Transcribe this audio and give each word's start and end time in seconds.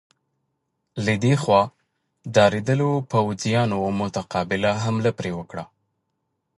له 1.05 1.13
دې 1.23 1.33
خوا 1.41 1.61
ډارېدلو 2.35 2.89
پوځیانو 3.11 3.79
متقابله 3.99 4.71
حمله 4.83 5.11
پرې 5.19 5.31
وکړه. 5.39 5.63